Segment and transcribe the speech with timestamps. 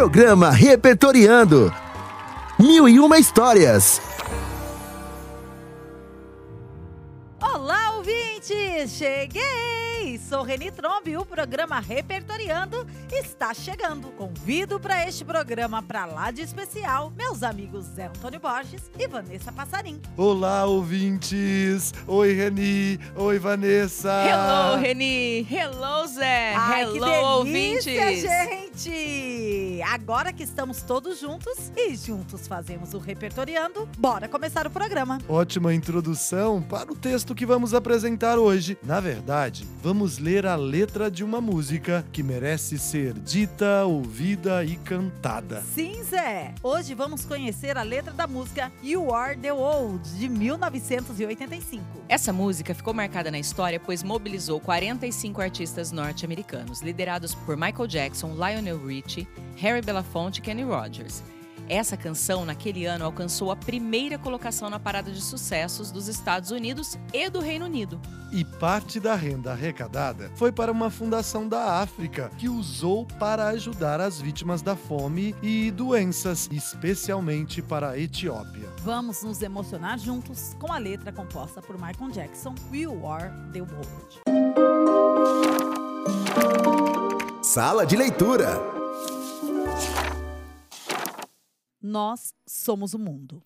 [0.00, 1.70] Programa Repertoriando.
[2.58, 4.00] Mil e uma histórias.
[7.38, 8.92] Olá, ouvintes!
[8.92, 10.18] Cheguei!
[10.26, 14.08] Sou Reni Trombi e o programa Repertoriando está chegando.
[14.12, 19.52] Convido para este programa para lá de especial meus amigos Zé Antônio Borges e Vanessa
[19.52, 20.00] Passarim.
[20.16, 21.92] Olá, ouvintes!
[22.06, 22.98] Oi, Reni!
[23.14, 24.24] Oi, Vanessa!
[24.26, 25.46] Hello, Reni!
[25.50, 26.54] Hello, Zé!
[26.56, 26.94] Ai, Hello,
[27.44, 28.22] que delícia, ouvintes!
[28.22, 29.69] gente!
[29.82, 35.18] Agora que estamos todos juntos e juntos fazemos o Repertoriando, bora começar o programa.
[35.28, 38.78] Ótima introdução para o texto que vamos apresentar hoje.
[38.82, 44.76] Na verdade, vamos ler a letra de uma música que merece ser dita, ouvida e
[44.76, 45.62] cantada.
[45.74, 46.54] Sim, Zé!
[46.62, 51.84] Hoje vamos conhecer a letra da música You Are the World, de 1985.
[52.08, 58.34] Essa música ficou marcada na história pois mobilizou 45 artistas norte-americanos, liderados por Michael Jackson,
[58.34, 61.22] Lionel Richie, Harry Belafonte e Kenny Rogers.
[61.70, 66.98] Essa canção, naquele ano, alcançou a primeira colocação na parada de sucessos dos Estados Unidos
[67.12, 68.00] e do Reino Unido.
[68.32, 74.00] E parte da renda arrecadada foi para uma fundação da África que usou para ajudar
[74.00, 78.68] as vítimas da fome e doenças, especialmente para a Etiópia.
[78.78, 84.20] Vamos nos emocionar juntos com a letra composta por Michael Jackson, You Are the World.
[87.42, 88.79] Sala de leitura.
[91.90, 93.42] Nós somos o mundo.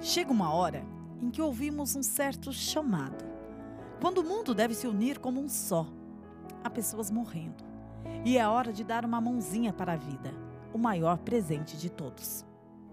[0.00, 0.86] Chega uma hora
[1.20, 3.24] em que ouvimos um certo chamado.
[4.00, 5.84] Quando o mundo deve se unir como um só.
[6.62, 7.64] Há pessoas morrendo.
[8.24, 10.32] E é hora de dar uma mãozinha para a vida,
[10.72, 12.46] o maior presente de todos.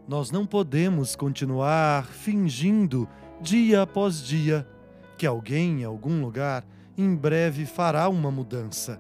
[0.08, 3.08] Nós não podemos continuar fingindo,
[3.40, 4.68] dia após dia,
[5.16, 6.66] que alguém em algum lugar
[6.98, 9.00] em breve fará uma mudança.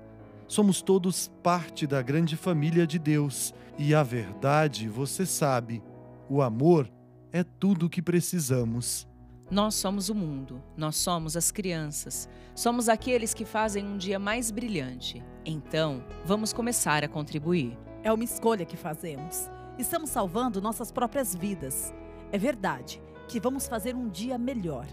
[0.51, 5.81] Somos todos parte da grande família de Deus e a verdade, você sabe,
[6.29, 6.91] o amor
[7.31, 9.07] é tudo o que precisamos.
[9.49, 14.51] Nós somos o mundo, nós somos as crianças, somos aqueles que fazem um dia mais
[14.51, 15.23] brilhante.
[15.45, 17.79] Então, vamos começar a contribuir.
[18.03, 19.49] É uma escolha que fazemos.
[19.79, 21.93] Estamos salvando nossas próprias vidas.
[22.29, 24.85] É verdade que vamos fazer um dia melhor.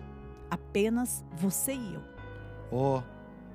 [0.49, 2.03] Apenas você e eu.
[2.71, 3.03] Ó, oh,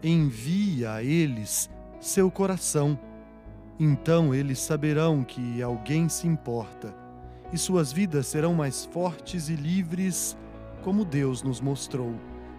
[0.06, 1.69] envie a eles
[2.03, 3.00] seu coração.
[3.80, 6.94] Então eles saberão que alguém se importa,
[7.52, 10.38] e suas vidas serão mais fortes e livres,
[10.84, 12.13] como Deus nos mostrou,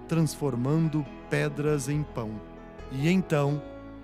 [0.08, 2.30] transformando pedras em pão.
[2.90, 3.62] E então,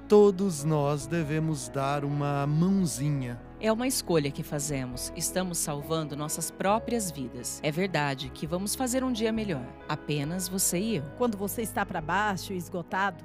[0.08, 3.40] todos nós devemos dar uma mãozinha.
[3.60, 5.12] É uma escolha que fazemos.
[5.16, 7.60] Estamos salvando nossas próprias vidas.
[7.62, 9.66] É verdade que vamos fazer um dia melhor.
[9.88, 11.04] Apenas você e eu.
[11.16, 13.22] Quando você está para baixo e esgotado,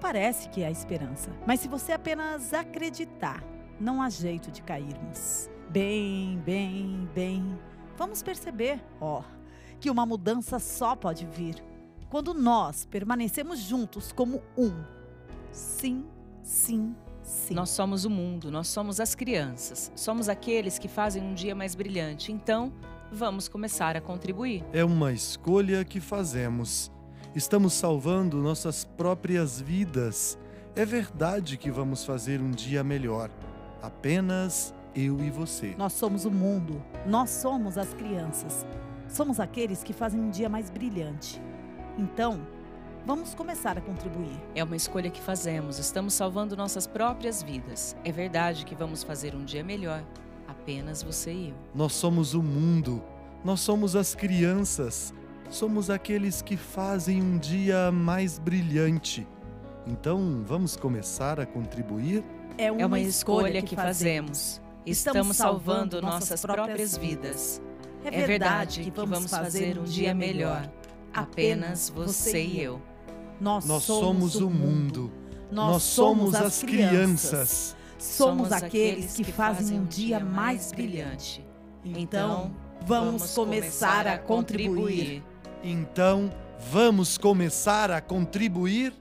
[0.00, 1.30] parece que há esperança.
[1.46, 3.44] Mas se você apenas acreditar,
[3.78, 5.48] não há jeito de cairmos.
[5.68, 7.58] Bem, bem, bem.
[7.96, 9.22] Vamos perceber, ó,
[9.78, 11.62] que uma mudança só pode vir
[12.08, 14.72] quando nós permanecemos juntos como um.
[15.52, 16.04] Sim,
[16.42, 17.54] sim, sim.
[17.54, 21.74] Nós somos o mundo, nós somos as crianças, somos aqueles que fazem um dia mais
[21.74, 22.32] brilhante.
[22.32, 22.72] Então,
[23.12, 24.64] vamos começar a contribuir.
[24.72, 26.90] É uma escolha que fazemos.
[27.32, 30.36] Estamos salvando nossas próprias vidas.
[30.74, 33.30] É verdade que vamos fazer um dia melhor.
[33.80, 35.76] Apenas eu e você.
[35.78, 38.66] Nós somos o mundo, nós somos as crianças.
[39.08, 41.40] Somos aqueles que fazem um dia mais brilhante.
[41.96, 42.44] Então,
[43.06, 44.36] vamos começar a contribuir.
[44.52, 47.94] É uma escolha que fazemos, estamos salvando nossas próprias vidas.
[48.04, 50.02] É verdade que vamos fazer um dia melhor.
[50.48, 51.54] Apenas você e eu.
[51.76, 53.00] Nós somos o mundo,
[53.44, 55.14] nós somos as crianças
[55.50, 59.26] somos aqueles que fazem um dia mais brilhante.
[59.86, 62.24] Então, vamos começar a contribuir?
[62.56, 64.62] É uma, é uma escolha, escolha, que fazemos.
[64.86, 67.60] Estamos salvando nossas próprias vidas.
[68.04, 70.70] É verdade que vamos fazer um dia melhor.
[71.12, 72.80] Apenas você e eu.
[73.40, 75.12] Nós, Nós somos o mundo.
[75.50, 77.76] Nós somos as crianças.
[77.98, 81.44] Somos aqueles que fazem um dia mais brilhante.
[81.84, 82.54] Então,
[82.86, 85.22] vamos começar a contribuir.
[85.62, 86.30] Então,
[86.70, 88.94] vamos começar a contribuir?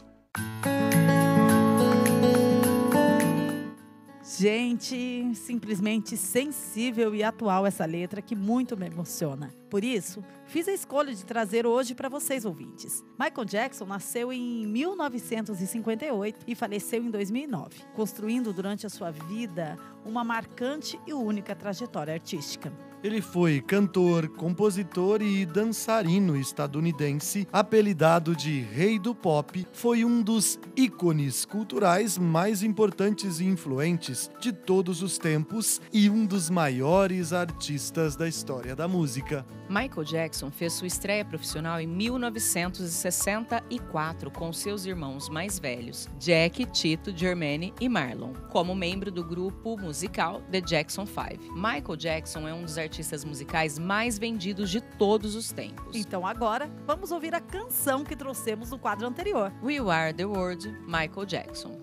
[4.37, 9.53] Gente, simplesmente sensível e atual essa letra que muito me emociona.
[9.69, 13.03] Por isso, fiz a escolha de trazer hoje para vocês ouvintes.
[13.19, 20.23] Michael Jackson nasceu em 1958 e faleceu em 2009, construindo durante a sua vida uma
[20.23, 22.71] marcante e única trajetória artística.
[23.01, 30.59] Ele foi cantor, compositor e dançarino estadunidense, apelidado de Rei do Pop, foi um dos
[30.75, 38.17] ícones culturais mais importantes e influentes de todos os tempos e um dos maiores artistas
[38.17, 39.45] da história da música.
[39.69, 47.15] Michael Jackson fez sua estreia profissional em 1964 com seus irmãos mais velhos, Jack, Tito,
[47.15, 51.53] Jermaine e Marlon, como membro do grupo musical The Jackson 5.
[51.53, 52.88] Michael Jackson é um dos artistas
[53.23, 55.95] musicais mais vendidos de todos os tempos.
[55.95, 59.51] Então agora, vamos ouvir a canção que trouxemos no quadro anterior.
[59.63, 61.79] We Are the World, Michael Jackson.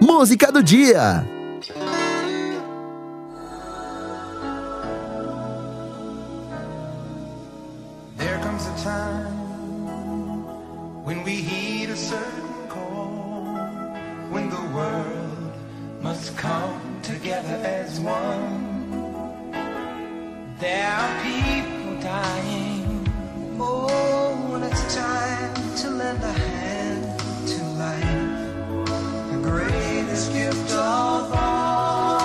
[0.00, 1.24] Música do dia.
[8.16, 9.44] There comes a time
[11.04, 13.56] when we heed a certain call,
[14.30, 15.52] when the world
[16.02, 18.73] must come together as one.
[20.64, 23.06] There are people dying.
[23.60, 27.04] Oh, when it's time to lend a hand
[27.52, 28.48] to life,
[29.30, 32.22] the greatest gift of all.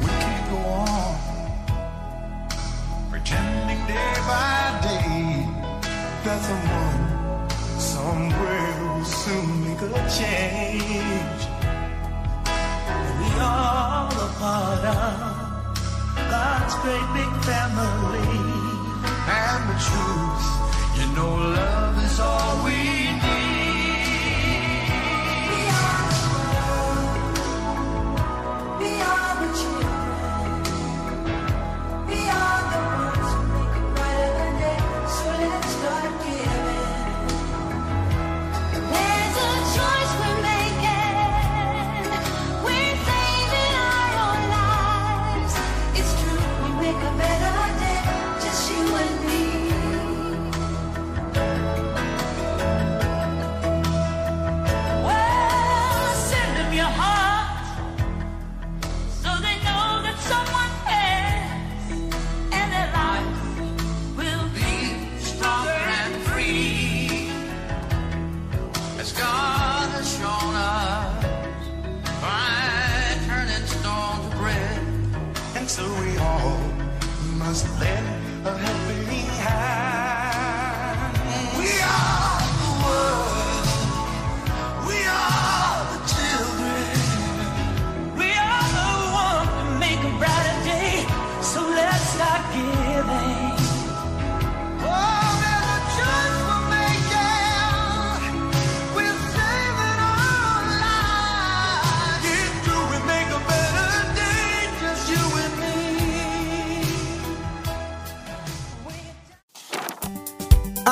[0.00, 0.58] We can't go
[0.90, 1.14] on
[3.08, 5.46] pretending day by day
[6.24, 7.02] that someone
[7.78, 9.86] somewhere will soon make a
[10.18, 11.42] change.
[13.20, 15.31] We all a part of
[16.32, 18.40] God's great big family.
[19.28, 20.51] And the truth,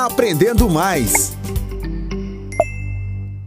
[0.03, 1.37] Aprendendo mais.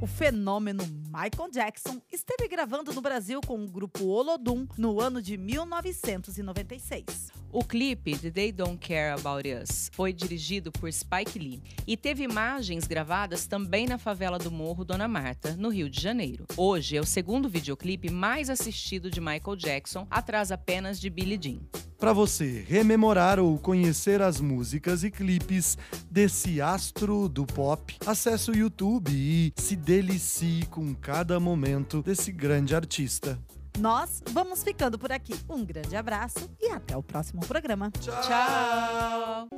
[0.01, 5.37] O fenômeno Michael Jackson esteve gravando no Brasil com o grupo Olodum no ano de
[5.37, 7.33] 1996.
[7.51, 12.23] O clipe de They Don't Care About Us foi dirigido por Spike Lee e teve
[12.23, 16.45] imagens gravadas também na favela do Morro Dona Marta, no Rio de Janeiro.
[16.57, 21.59] Hoje é o segundo videoclipe mais assistido de Michael Jackson, atrás apenas de Billie Jean.
[22.05, 25.79] Para você rememorar ou conhecer as músicas e clipes
[26.11, 32.77] desse astro do pop, acesse o YouTube e se delicie com cada momento desse grande
[32.77, 33.39] artista.
[33.79, 35.35] Nós vamos ficando por aqui.
[35.49, 37.91] Um grande abraço e até o próximo programa.
[37.93, 39.49] Tchau!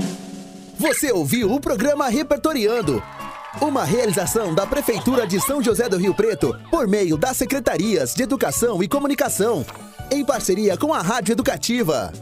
[0.78, 3.02] Você ouviu o programa Repertoriando.
[3.60, 8.22] Uma realização da Prefeitura de São José do Rio Preto por meio das Secretarias de
[8.22, 9.66] Educação e Comunicação,
[10.12, 12.12] em parceria com a Rádio Educativa.